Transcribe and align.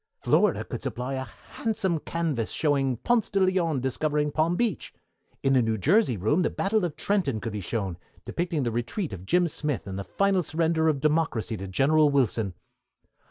Florida 0.19 0.63
could 0.63 0.81
supply 0.81 1.13
a 1.13 1.25
handsome 1.51 1.99
canvas 1.99 2.49
showing 2.49 2.97
Ponce 2.97 3.29
de 3.29 3.39
Leon 3.39 3.81
discovering 3.81 4.31
Palm 4.31 4.55
Beach. 4.55 4.95
In 5.43 5.53
the 5.53 5.61
New 5.61 5.77
Jersey 5.77 6.17
room 6.17 6.41
the 6.41 6.49
Battle 6.49 6.83
of 6.83 6.95
Trenton 6.95 7.39
could 7.39 7.53
be 7.53 7.61
shown, 7.61 7.99
depicting 8.25 8.63
the 8.63 8.71
retreat 8.71 9.13
of 9.13 9.27
Jim 9.27 9.47
Smith, 9.47 9.85
and 9.85 9.99
the 9.99 10.03
final 10.03 10.41
surrender 10.41 10.87
of 10.87 11.01
Democracy 11.01 11.55
to 11.55 11.67
General 11.67 12.09
Wilson. 12.09 12.55